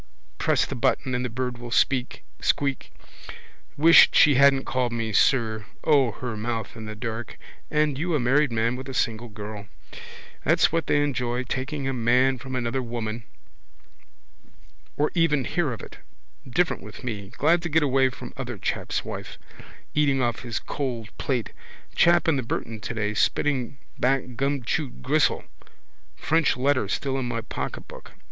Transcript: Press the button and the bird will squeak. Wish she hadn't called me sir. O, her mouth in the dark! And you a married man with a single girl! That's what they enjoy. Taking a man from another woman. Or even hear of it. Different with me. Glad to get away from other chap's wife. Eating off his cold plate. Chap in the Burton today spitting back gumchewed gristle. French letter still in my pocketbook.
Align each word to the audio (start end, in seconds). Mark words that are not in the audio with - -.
Press 0.39 0.65
the 0.65 0.73
button 0.73 1.13
and 1.13 1.23
the 1.23 1.29
bird 1.29 1.59
will 1.59 1.69
squeak. 1.69 2.23
Wish 3.77 4.09
she 4.11 4.33
hadn't 4.33 4.65
called 4.65 4.91
me 4.91 5.13
sir. 5.13 5.67
O, 5.83 6.09
her 6.13 6.35
mouth 6.35 6.75
in 6.75 6.85
the 6.85 6.95
dark! 6.95 7.37
And 7.69 7.99
you 7.99 8.15
a 8.15 8.19
married 8.19 8.51
man 8.51 8.75
with 8.75 8.89
a 8.89 8.95
single 8.95 9.27
girl! 9.29 9.67
That's 10.43 10.71
what 10.71 10.87
they 10.87 11.03
enjoy. 11.03 11.43
Taking 11.43 11.87
a 11.87 11.93
man 11.93 12.39
from 12.39 12.55
another 12.55 12.81
woman. 12.81 13.25
Or 14.97 15.11
even 15.13 15.45
hear 15.45 15.71
of 15.71 15.81
it. 15.83 15.99
Different 16.49 16.81
with 16.81 17.03
me. 17.03 17.27
Glad 17.37 17.61
to 17.61 17.69
get 17.69 17.83
away 17.83 18.09
from 18.09 18.33
other 18.35 18.57
chap's 18.57 19.05
wife. 19.05 19.37
Eating 19.93 20.19
off 20.19 20.39
his 20.39 20.57
cold 20.57 21.15
plate. 21.19 21.51
Chap 21.93 22.27
in 22.27 22.37
the 22.37 22.41
Burton 22.41 22.79
today 22.79 23.13
spitting 23.13 23.77
back 23.99 24.23
gumchewed 24.35 25.03
gristle. 25.03 25.43
French 26.15 26.57
letter 26.57 26.87
still 26.87 27.19
in 27.19 27.27
my 27.27 27.41
pocketbook. 27.41 28.13